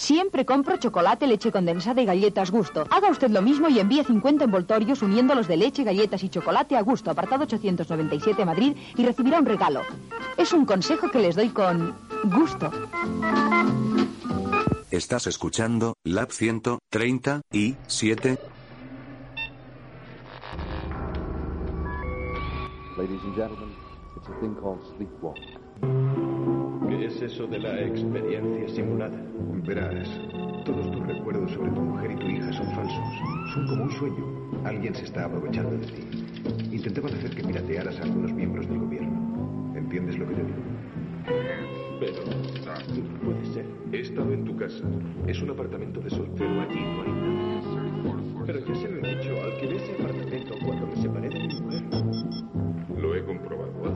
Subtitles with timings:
[0.00, 2.86] Siempre compro chocolate, leche condensada y galletas gusto.
[2.90, 6.80] Haga usted lo mismo y envíe 50 envoltorios uniéndolos de leche, galletas y chocolate a
[6.80, 9.82] gusto, apartado 897 Madrid, y recibirá un regalo.
[10.38, 11.94] Es un consejo que les doy con
[12.24, 12.70] gusto.
[14.90, 18.38] Estás escuchando Lab 130 y 7.
[22.96, 23.76] Ladies and gentlemen,
[24.16, 26.29] it's a thing called sleepwalk.
[26.90, 29.16] ¿Qué es eso de la experiencia simulada?
[29.64, 30.08] Verás,
[30.64, 33.54] todos tus recuerdos sobre tu mujer y tu hija son falsos.
[33.54, 34.24] Son como un sueño.
[34.64, 36.02] Alguien se está aprovechando de ti.
[36.72, 39.72] Intentaban hacer que piratearas a algunos miembros del gobierno.
[39.76, 40.58] ¿Entiendes lo que te digo?
[42.00, 43.66] Pero no puede ser.
[43.92, 44.84] He estado en tu casa.
[45.28, 46.60] Es un apartamento de soltero.
[46.60, 48.44] Allí no hay nada.
[48.46, 49.40] Pero ya se lo he dicho.
[49.40, 51.82] Alquilé ese apartamento cuando me separé de mi mujer.
[52.98, 53.89] Lo he comprobado.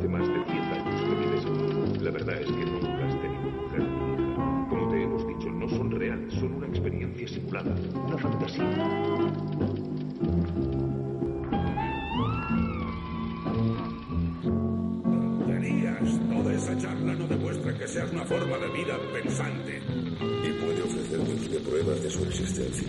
[17.95, 19.79] Seas una forma de vida pensante.
[19.79, 22.89] Y puede ofrecerte usted pruebas de su existencia.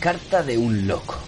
[0.00, 1.26] Carta de un loco.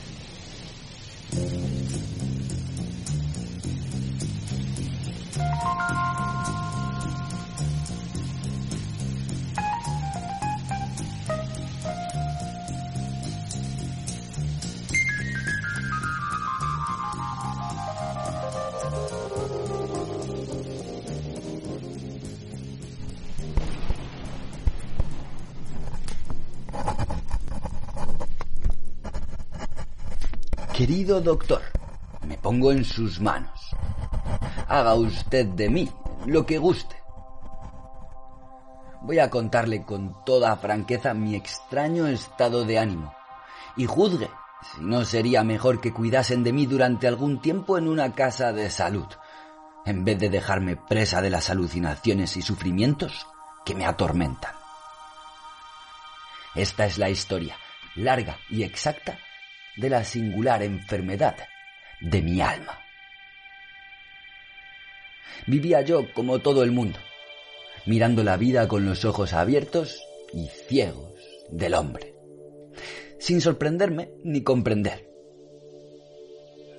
[30.78, 31.60] Querido doctor,
[32.22, 33.74] me pongo en sus manos.
[34.68, 35.90] Haga usted de mí
[36.24, 36.94] lo que guste.
[39.02, 43.12] Voy a contarle con toda franqueza mi extraño estado de ánimo
[43.76, 44.30] y juzgue
[44.72, 48.70] si no sería mejor que cuidasen de mí durante algún tiempo en una casa de
[48.70, 49.08] salud,
[49.84, 53.26] en vez de dejarme presa de las alucinaciones y sufrimientos
[53.64, 54.52] que me atormentan.
[56.54, 57.56] Esta es la historia,
[57.96, 59.18] larga y exacta,
[59.78, 61.36] de la singular enfermedad
[62.00, 62.80] de mi alma.
[65.46, 66.98] Vivía yo como todo el mundo,
[67.86, 70.02] mirando la vida con los ojos abiertos
[70.32, 71.14] y ciegos
[71.50, 72.14] del hombre,
[73.18, 75.08] sin sorprenderme ni comprender.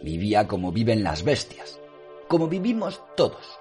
[0.04, 1.80] Vivía como viven las bestias,
[2.28, 3.60] como vivimos todos,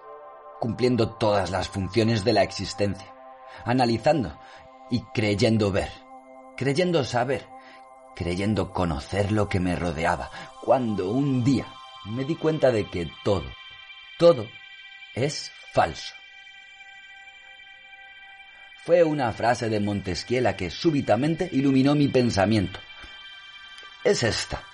[0.60, 3.15] cumpliendo todas las funciones de la existencia,
[3.65, 4.38] analizando
[4.91, 5.91] y creyendo ver,
[6.56, 7.47] creyendo saber,
[8.19, 10.29] creyendo conocer lo que me rodeaba,
[10.61, 11.67] cuando un día
[12.05, 13.45] me di cuenta de que todo,
[14.19, 14.49] todo
[15.15, 16.15] es falso.
[18.84, 22.81] Fue una frase de Montesquieu la que súbitamente iluminó mi pensamiento.
[24.03, 24.65] Es esta.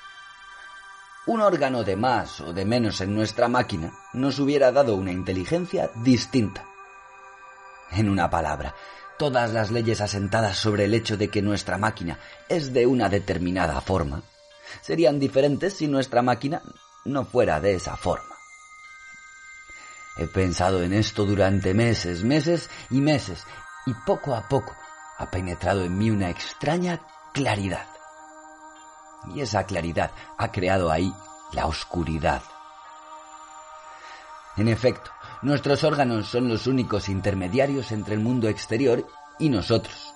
[1.26, 5.90] Un órgano de más o de menos en nuestra máquina nos hubiera dado una inteligencia
[5.96, 6.64] distinta.
[7.90, 8.74] En una palabra,
[9.18, 13.80] todas las leyes asentadas sobre el hecho de que nuestra máquina es de una determinada
[13.80, 14.22] forma
[14.80, 16.62] serían diferentes si nuestra máquina
[17.04, 18.34] no fuera de esa forma.
[20.16, 23.44] He pensado en esto durante meses, meses y meses,
[23.86, 24.74] y poco a poco
[25.18, 27.00] ha penetrado en mí una extraña
[27.32, 27.86] claridad.
[29.34, 31.12] Y esa claridad ha creado ahí
[31.52, 32.42] la oscuridad.
[34.56, 35.10] En efecto,
[35.44, 39.06] nuestros órganos son los únicos intermediarios entre el mundo exterior
[39.38, 40.12] y nosotros.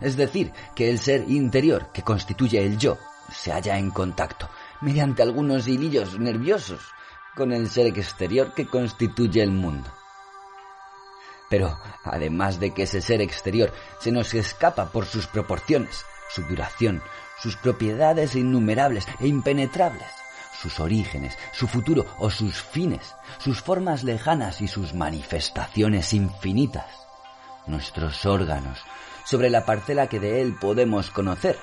[0.00, 2.98] Es decir, que el ser interior que constituye el yo
[3.32, 4.48] se halla en contacto,
[4.80, 6.80] mediante algunos hilillos nerviosos,
[7.36, 9.88] con el ser exterior que constituye el mundo.
[11.48, 16.04] Pero, además de que ese ser exterior se nos escapa por sus proporciones,
[16.34, 17.02] su duración,
[17.40, 20.08] sus propiedades innumerables e impenetrables,
[20.60, 26.86] sus orígenes, su futuro o sus fines, sus formas lejanas y sus manifestaciones infinitas,
[27.66, 28.78] nuestros órganos,
[29.24, 31.58] sobre la parcela que de él podemos conocer,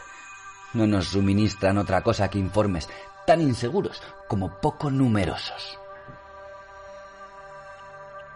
[0.73, 2.87] no nos suministran otra cosa que informes
[3.25, 5.77] tan inseguros como poco numerosos.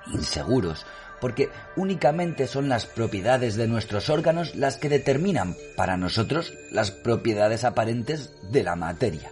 [0.07, 0.85] Inseguros
[1.21, 7.65] porque únicamente son las propiedades de nuestros órganos las que determinan para nosotros las propiedades
[7.65, 9.31] aparentes de la materia.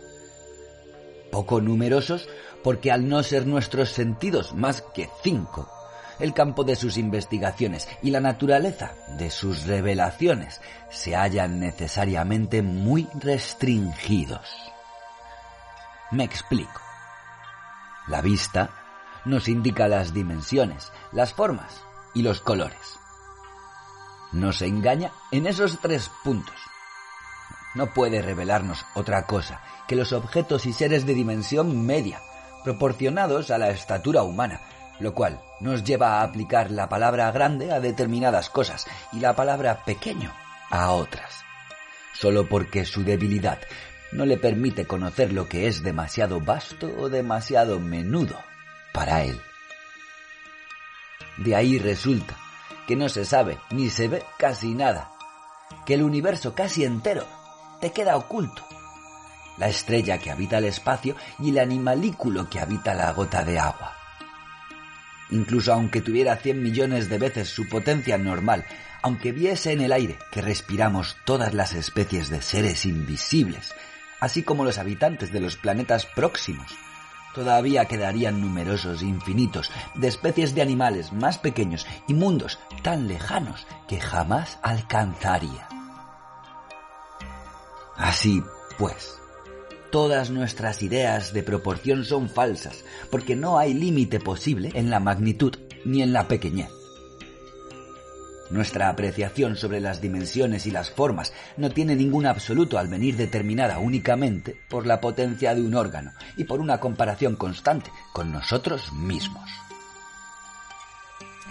[1.38, 2.28] Poco numerosos
[2.64, 5.70] porque al no ser nuestros sentidos más que cinco,
[6.20, 13.08] el campo de sus investigaciones y la naturaleza de sus revelaciones se hallan necesariamente muy
[13.20, 14.50] restringidos.
[16.10, 16.82] Me explico.
[18.08, 18.72] La vista
[19.24, 21.84] nos indica las dimensiones, las formas
[22.16, 22.98] y los colores.
[24.32, 26.67] Nos engaña en esos tres puntos.
[27.76, 32.22] No puede revelarnos otra cosa que los objetos y seres de dimensión media,
[32.64, 34.62] proporcionados a la estatura humana,
[35.00, 39.84] lo cual nos lleva a aplicar la palabra grande a determinadas cosas y la palabra
[39.86, 40.34] pequeño
[40.70, 41.44] a otras,
[42.14, 43.60] solo porque su debilidad
[44.12, 48.38] no le permite conocer lo que es demasiado vasto o demasiado menudo
[48.94, 49.40] para él.
[51.38, 52.36] De ahí resulta
[52.88, 55.12] que no se sabe ni se ve casi nada,
[55.86, 57.37] que el universo casi entero
[57.80, 58.66] te queda oculto.
[59.58, 63.96] La estrella que habita el espacio y el animalículo que habita la gota de agua.
[65.32, 68.66] Incluso aunque tuviera 100 millones de veces su potencia normal,
[69.02, 73.74] aunque viese en el aire que respiramos todas las especies de seres invisibles,
[74.20, 76.72] así como los habitantes de los planetas próximos,
[77.34, 84.00] todavía quedarían numerosos infinitos de especies de animales más pequeños y mundos tan lejanos que
[84.00, 85.77] jamás alcanzaría.
[87.98, 88.44] Así
[88.78, 89.20] pues,
[89.92, 95.56] todas nuestras ideas de proporción son falsas, porque no hay límite posible en la magnitud
[95.84, 96.70] ni en la pequeñez.
[98.50, 103.80] Nuestra apreciación sobre las dimensiones y las formas no tiene ningún absoluto al venir determinada
[103.80, 109.50] únicamente por la potencia de un órgano y por una comparación constante con nosotros mismos.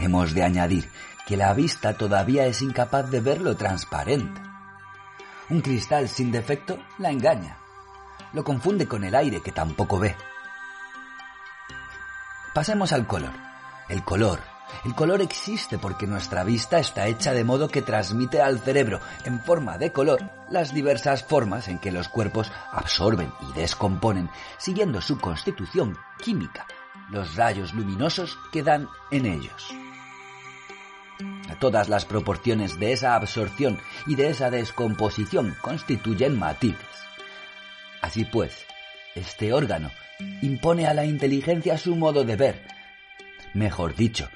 [0.00, 0.88] Hemos de añadir
[1.26, 4.40] que la vista todavía es incapaz de ver lo transparente.
[5.50, 7.58] Un cristal sin defecto la engaña,
[8.32, 10.16] lo confunde con el aire que tampoco ve.
[12.54, 13.32] Pasemos al color.
[13.88, 14.40] El color
[14.84, 19.40] el color existe porque nuestra vista está hecha de modo que transmite al cerebro, en
[19.40, 25.18] forma de color, las diversas formas en que los cuerpos absorben y descomponen, siguiendo su
[25.18, 26.66] constitución química,
[27.10, 29.72] los rayos luminosos que dan en ellos.
[31.60, 36.86] Todas las proporciones de esa absorción y de esa descomposición constituyen matices.
[38.02, 38.66] Así pues,
[39.14, 39.90] este órgano
[40.42, 42.66] impone a la inteligencia su modo de ver,
[43.54, 44.28] mejor dicho,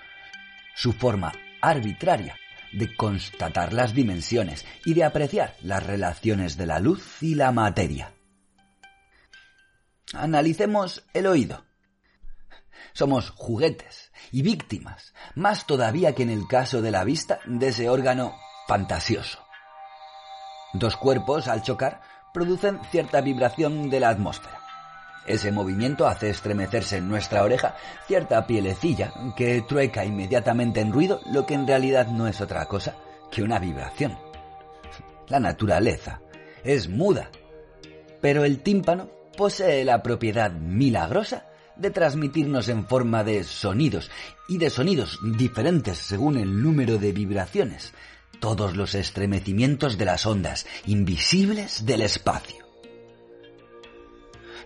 [0.75, 2.37] su forma arbitraria
[2.73, 8.13] de constatar las dimensiones y de apreciar las relaciones de la luz y la materia.
[10.13, 11.65] Analicemos el oído.
[12.93, 17.89] Somos juguetes y víctimas, más todavía que en el caso de la vista de ese
[17.89, 18.37] órgano
[18.67, 19.39] fantasioso.
[20.73, 22.01] Dos cuerpos, al chocar,
[22.33, 24.61] producen cierta vibración de la atmósfera.
[25.27, 31.47] Ese movimiento hace estremecerse en nuestra oreja cierta pielecilla que trueca inmediatamente en ruido lo
[31.47, 32.97] que en realidad no es otra cosa
[33.31, 34.19] que una vibración.
[35.29, 36.21] La naturaleza
[36.65, 37.31] es muda,
[38.21, 41.47] pero el tímpano posee la propiedad milagrosa
[41.81, 44.11] de transmitirnos en forma de sonidos
[44.49, 47.93] y de sonidos diferentes según el número de vibraciones
[48.41, 52.67] todos los estremecimientos de las ondas invisibles del espacio.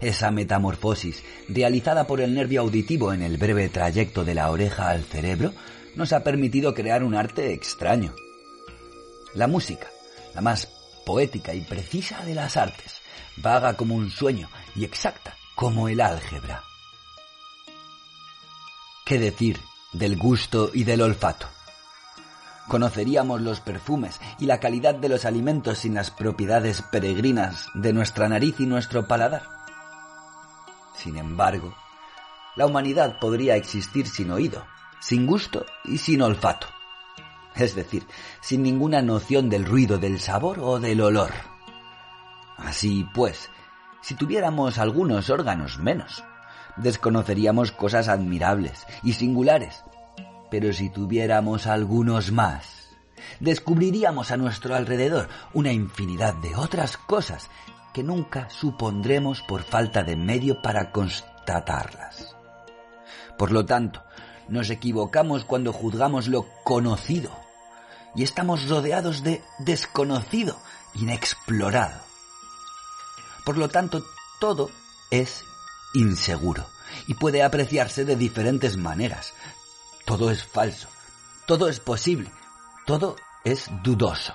[0.01, 5.05] Esa metamorfosis, realizada por el nervio auditivo en el breve trayecto de la oreja al
[5.05, 5.53] cerebro,
[5.97, 8.15] nos ha permitido crear un arte extraño.
[9.35, 9.89] La música,
[10.35, 10.69] la más
[11.07, 13.01] poética y precisa de las artes,
[13.37, 16.63] vaga como un sueño y exacta como el álgebra.
[19.05, 19.61] ¿Qué decir
[19.93, 21.47] del gusto y del olfato?
[22.69, 28.31] Conoceríamos los perfumes y la calidad de los alimentos sin las propiedades peregrinas de nuestra
[28.31, 29.43] nariz y nuestro paladar.
[30.97, 31.75] Sin embargo,
[32.57, 34.65] la humanidad podría existir sin oído,
[35.01, 36.67] sin gusto y sin olfato.
[37.55, 38.07] Es decir,
[38.41, 41.33] sin ninguna noción del ruido, del sabor o del olor.
[42.57, 43.51] Así pues,
[44.01, 46.25] si tuviéramos algunos órganos menos,
[46.77, 49.83] desconoceríamos cosas admirables y singulares.
[50.51, 52.89] Pero si tuviéramos algunos más,
[53.41, 57.51] descubriríamos a nuestro alrededor una infinidad de otras cosas
[57.93, 62.35] que nunca supondremos por falta de medio para constatarlas.
[63.39, 64.03] Por lo tanto,
[64.49, 67.31] nos equivocamos cuando juzgamos lo conocido
[68.15, 70.59] y estamos rodeados de desconocido,
[70.95, 72.01] inexplorado.
[73.45, 74.05] Por lo tanto,
[74.41, 74.71] todo
[75.11, 75.45] es
[75.95, 76.67] inseguro
[77.07, 79.33] y puede apreciarse de diferentes maneras.
[80.05, 80.89] Todo es falso,
[81.47, 82.31] todo es posible,
[82.87, 84.35] todo es dudoso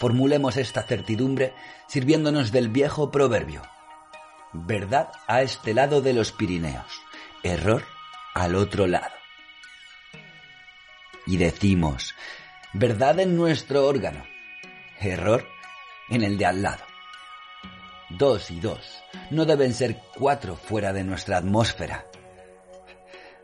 [0.00, 1.52] formulemos esta certidumbre
[1.86, 3.60] sirviéndonos del viejo proverbio.
[4.54, 7.02] Verdad a este lado de los Pirineos,
[7.42, 7.84] error
[8.32, 9.14] al otro lado.
[11.26, 12.14] Y decimos,
[12.72, 14.24] verdad en nuestro órgano,
[14.98, 15.46] error
[16.08, 16.89] en el de al lado.
[18.18, 18.80] Dos y dos
[19.30, 22.06] no deben ser cuatro fuera de nuestra atmósfera.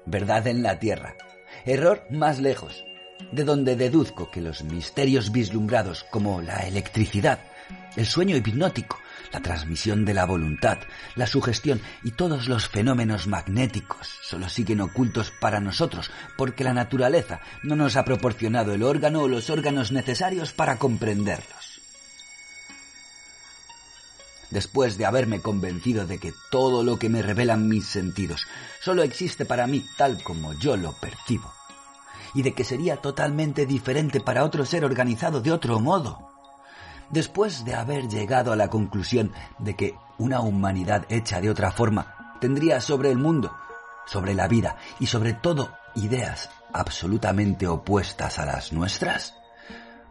[0.05, 1.17] Verdad en la Tierra.
[1.65, 2.85] Error más lejos,
[3.33, 7.41] de donde deduzco que los misterios vislumbrados como la electricidad,
[7.97, 8.99] el sueño hipnótico,
[9.33, 10.79] la transmisión de la voluntad,
[11.15, 17.41] la sugestión y todos los fenómenos magnéticos solo siguen ocultos para nosotros porque la naturaleza
[17.63, 21.66] no nos ha proporcionado el órgano o los órganos necesarios para comprenderlos.
[24.51, 28.47] Después de haberme convencido de que todo lo que me revelan mis sentidos
[28.81, 31.53] solo existe para mí tal como yo lo percibo,
[32.35, 36.31] y de que sería totalmente diferente para otro ser organizado de otro modo,
[37.11, 42.37] después de haber llegado a la conclusión de que una humanidad hecha de otra forma
[42.41, 43.57] tendría sobre el mundo,
[44.07, 49.35] sobre la vida y sobre todo ideas absolutamente opuestas a las nuestras?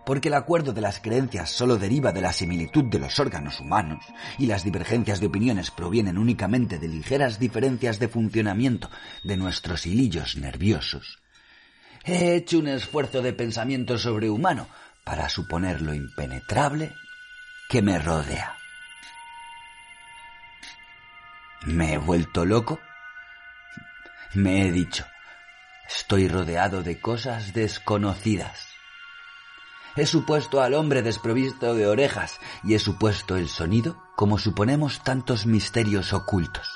[0.05, 4.05] Porque el acuerdo de las creencias solo deriva de la similitud de los órganos humanos
[4.37, 8.89] y las divergencias de opiniones provienen únicamente de ligeras diferencias de funcionamiento
[9.23, 11.19] de nuestros hilillos nerviosos.
[12.03, 14.67] He hecho un esfuerzo de pensamiento sobrehumano
[15.03, 16.93] para suponer lo impenetrable
[17.67, 18.55] que me rodea.
[21.65, 22.79] ¿Me he vuelto loco?
[24.35, 25.03] Me he dicho,
[25.87, 28.74] estoy rodeado de cosas desconocidas.
[29.95, 35.45] He supuesto al hombre desprovisto de orejas y he supuesto el sonido como suponemos tantos
[35.45, 36.67] misterios ocultos.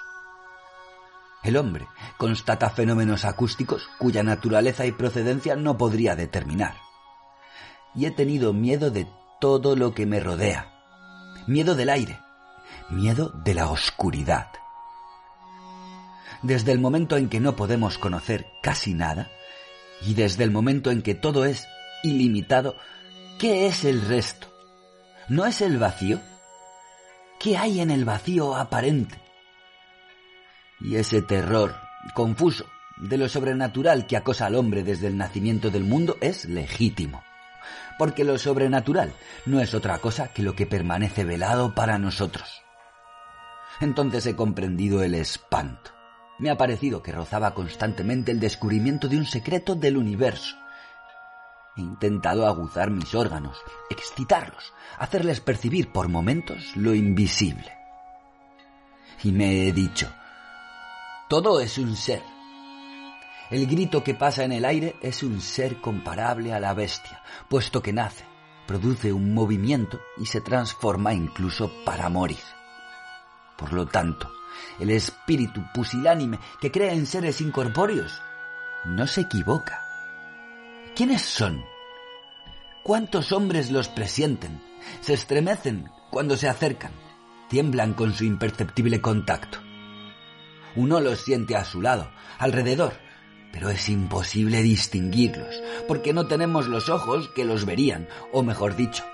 [1.44, 6.76] El hombre constata fenómenos acústicos cuya naturaleza y procedencia no podría determinar
[7.96, 9.08] y he tenido miedo de
[9.40, 10.72] todo lo que me rodea.
[11.48, 12.20] Miedo del aire,
[12.90, 14.48] miedo de la oscuridad.
[16.42, 19.30] Desde el momento en que no podemos conocer casi nada,
[20.02, 21.68] y desde el momento en que todo es
[22.04, 22.76] ilimitado,
[23.40, 24.48] ¿qué es el resto?
[25.28, 26.20] ¿No es el vacío?
[27.40, 29.18] ¿Qué hay en el vacío aparente?
[30.82, 31.76] Y ese terror
[32.14, 32.66] confuso
[32.98, 37.24] de lo sobrenatural que acosa al hombre desde el nacimiento del mundo es legítimo
[38.00, 39.12] porque lo sobrenatural
[39.46, 42.64] no es otra cosa que lo que permanece velado para nosotros.
[43.82, 45.92] Entonces he comprendido el espanto.
[46.40, 50.56] Me ha parecido que rozaba constantemente el descubrimiento de un secreto del universo.
[51.76, 53.58] He intentado aguzar mis órganos,
[53.90, 57.72] excitarlos, hacerles percibir por momentos lo invisible.
[59.24, 60.12] Y me he dicho,
[61.30, 62.24] todo es un ser,
[63.50, 67.82] el grito que pasa en el aire es un ser comparable a la bestia, puesto
[67.82, 68.24] que nace,
[68.68, 72.44] produce un movimiento y se transforma incluso para morir.
[73.58, 74.32] Por lo tanto,
[74.80, 78.22] el espíritu pusilánime que cree en seres incorpóreos
[78.86, 79.89] no se equivoca.
[81.00, 81.64] ¿Quiénes son?
[82.84, 84.62] ¿Cuántos hombres los presienten?
[85.00, 86.92] Se estremecen cuando se acercan,
[87.48, 89.60] tiemblan con su imperceptible contacto.
[90.76, 93.00] Uno los siente a su lado, alrededor,
[93.54, 99.06] pero es imposible distinguirlos, porque no tenemos los ojos que los verían, o mejor dicho,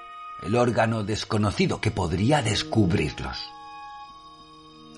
[0.41, 3.37] el órgano desconocido que podría descubrirlos.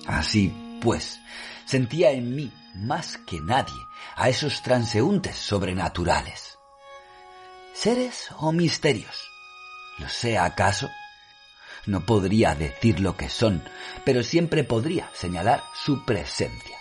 [0.06, 1.20] Así pues,
[1.66, 3.76] sentía en mí más que nadie
[4.16, 6.57] a esos transeúntes sobrenaturales.
[7.80, 9.30] ¿Seres o misterios?
[9.98, 10.90] ¿Lo sé acaso?
[11.86, 13.62] No podría decir lo que son,
[14.04, 16.78] pero siempre podría señalar su presencia.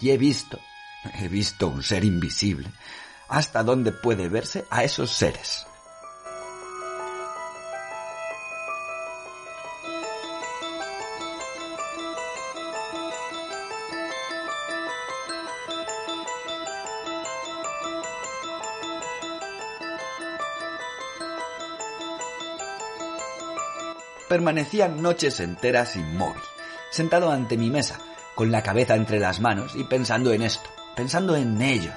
[0.00, 0.60] Y he visto
[1.12, 2.70] He visto un ser invisible.
[3.28, 5.66] ¿Hasta dónde puede verse a esos seres?
[24.34, 26.42] Permanecía noches enteras inmóvil,
[26.90, 28.00] sentado ante mi mesa,
[28.34, 31.94] con la cabeza entre las manos y pensando en esto pensando en ellos.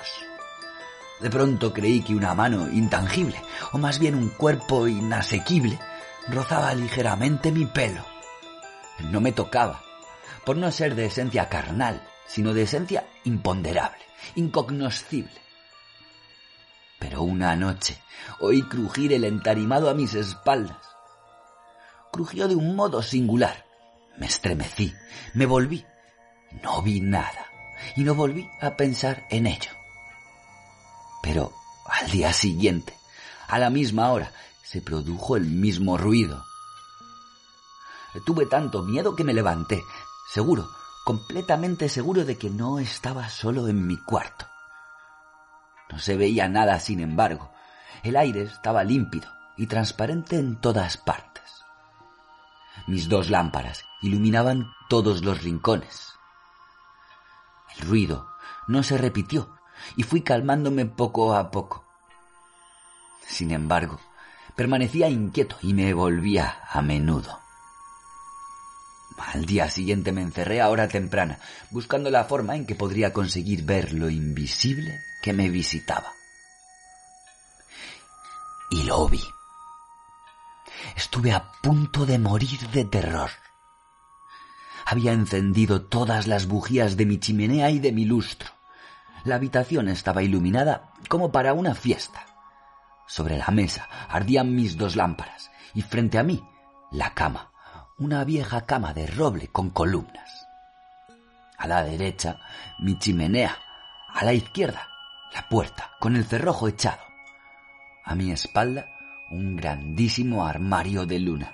[1.19, 3.41] De pronto creí que una mano intangible,
[3.71, 5.79] o más bien un cuerpo inasequible,
[6.27, 8.05] rozaba ligeramente mi pelo.
[9.11, 9.81] No me tocaba,
[10.45, 14.03] por no ser de esencia carnal, sino de esencia imponderable,
[14.35, 15.41] incognoscible.
[16.99, 17.99] Pero una noche
[18.39, 20.96] oí crujir el entarimado a mis espaldas.
[22.11, 23.65] Crujió de un modo singular.
[24.17, 24.93] Me estremecí,
[25.33, 25.85] me volví.
[26.63, 27.45] No vi nada
[27.95, 29.71] y no volví a pensar en ello.
[31.21, 31.53] Pero
[31.85, 32.93] al día siguiente,
[33.47, 34.31] a la misma hora,
[34.63, 36.45] se produjo el mismo ruido.
[38.25, 39.83] Tuve tanto miedo que me levanté,
[40.33, 40.69] seguro,
[41.05, 44.45] completamente seguro de que no estaba solo en mi cuarto.
[45.91, 47.51] No se veía nada, sin embargo.
[48.03, 51.36] El aire estaba límpido y transparente en todas partes.
[52.87, 56.13] Mis dos lámparas, iluminaban todos los rincones.
[57.77, 58.27] El ruido
[58.67, 59.49] no se repitió
[59.95, 61.85] y fui calmándome poco a poco.
[63.27, 63.99] Sin embargo,
[64.55, 67.39] permanecía inquieto y me volvía a menudo.
[69.33, 71.39] Al día siguiente me encerré a hora temprana,
[71.71, 76.13] buscando la forma en que podría conseguir ver lo invisible que me visitaba.
[78.71, 79.21] Y lo vi.
[80.97, 83.29] Estuve a punto de morir de terror.
[84.83, 88.49] Había encendido todas las bujías de mi chimenea y de mi lustro.
[89.23, 92.25] La habitación estaba iluminada como para una fiesta.
[93.05, 96.43] Sobre la mesa ardían mis dos lámparas y frente a mí
[96.91, 97.51] la cama,
[97.99, 100.47] una vieja cama de roble con columnas.
[101.59, 102.39] A la derecha
[102.79, 103.55] mi chimenea,
[104.09, 104.87] a la izquierda
[105.31, 107.03] la puerta con el cerrojo echado.
[108.03, 108.96] A mi espalda
[109.29, 111.53] un grandísimo armario de luna.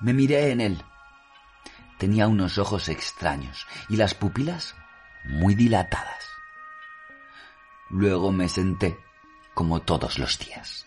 [0.00, 0.82] Me miré en él.
[1.98, 4.74] Tenía unos ojos extraños y las pupilas
[5.24, 6.28] muy dilatadas.
[7.90, 8.98] Luego me senté
[9.54, 10.86] como todos los días.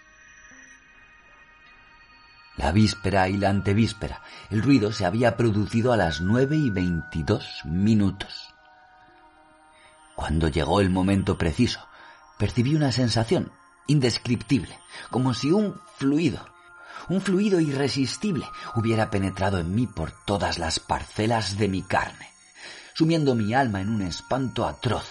[2.58, 7.62] La víspera y la antevíspera, el ruido se había producido a las nueve y veintidós
[7.66, 8.54] minutos.
[10.16, 11.88] Cuando llegó el momento preciso,
[12.38, 13.52] percibí una sensación
[13.88, 16.46] indescriptible, como si un fluido,
[17.10, 22.30] un fluido irresistible, hubiera penetrado en mí por todas las parcelas de mi carne,
[22.94, 25.08] sumiendo mi alma en un espanto atroz,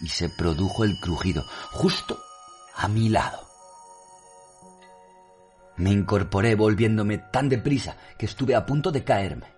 [0.00, 2.22] y se produjo el crujido justo
[2.74, 3.46] a mi lado.
[5.76, 9.54] Me incorporé volviéndome tan deprisa que estuve a punto de caerme.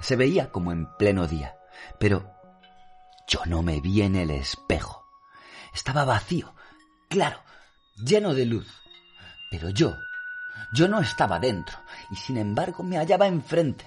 [0.00, 1.56] Se veía como en pleno día,
[1.98, 2.34] pero
[3.26, 5.06] yo no me vi en el espejo.
[5.72, 6.54] Estaba vacío,
[7.10, 7.42] claro,
[7.96, 8.66] lleno de luz.
[9.50, 9.98] Pero yo,
[10.72, 11.78] yo no estaba dentro,
[12.10, 13.84] y sin embargo me hallaba enfrente.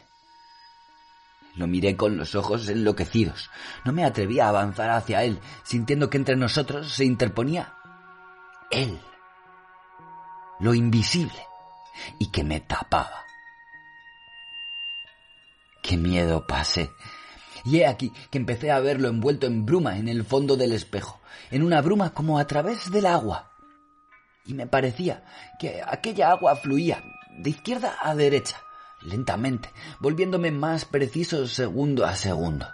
[1.55, 3.49] Lo miré con los ojos enloquecidos.
[3.85, 7.73] No me atrevía a avanzar hacia él, sintiendo que entre nosotros se interponía
[8.71, 8.99] él,
[10.59, 11.47] lo invisible,
[12.19, 13.23] y que me tapaba.
[15.83, 16.91] Qué miedo pasé.
[17.65, 21.19] Y he aquí que empecé a verlo envuelto en bruma en el fondo del espejo,
[21.51, 23.51] en una bruma como a través del agua.
[24.45, 25.23] Y me parecía
[25.59, 27.03] que aquella agua fluía
[27.37, 28.57] de izquierda a derecha,
[29.01, 32.67] lentamente, volviéndome más preciso segundo a segundo.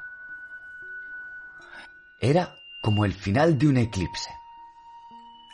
[2.19, 4.29] Era como el final de un eclipse.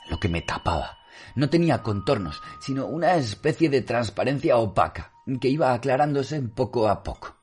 [0.10, 0.98] Lo que me tapaba
[1.36, 7.35] no tenía contornos, sino una especie de transparencia opaca que iba aclarándose poco a poco.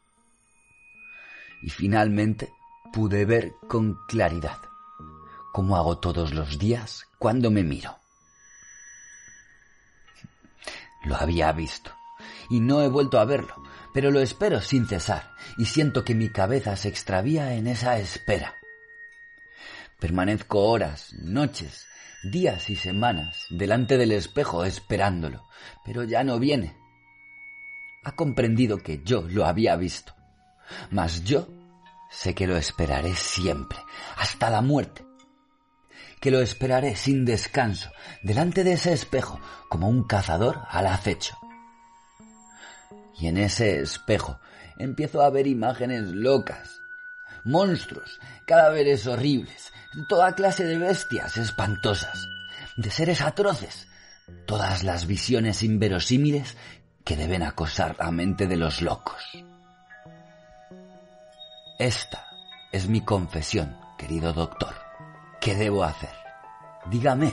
[1.62, 2.52] Y finalmente
[2.92, 4.58] pude ver con claridad,
[5.52, 7.96] como hago todos los días cuando me miro.
[11.04, 11.92] Lo había visto,
[12.50, 13.62] y no he vuelto a verlo,
[13.94, 18.56] pero lo espero sin cesar, y siento que mi cabeza se extravía en esa espera.
[19.98, 21.86] Permanezco horas, noches,
[22.22, 25.44] días y semanas delante del espejo esperándolo,
[25.84, 26.76] pero ya no viene.
[28.04, 30.14] Ha comprendido que yo lo había visto,
[30.90, 31.48] mas yo
[32.10, 33.78] sé que lo esperaré siempre,
[34.16, 35.04] hasta la muerte,
[36.20, 37.90] que lo esperaré sin descanso,
[38.22, 41.36] delante de ese espejo, como un cazador al acecho.
[43.18, 44.38] Y en ese espejo
[44.78, 46.80] empiezo a ver imágenes locas,
[47.44, 49.72] monstruos, cadáveres horribles,
[50.08, 52.26] toda clase de bestias espantosas,
[52.76, 53.88] de seres atroces,
[54.46, 56.56] todas las visiones inverosímiles
[57.04, 59.22] que deben acosar la mente de los locos.
[61.78, 62.28] Esta
[62.70, 64.74] es mi confesión, querido doctor.
[65.40, 66.14] ¿Qué debo hacer?
[66.86, 67.32] Dígame,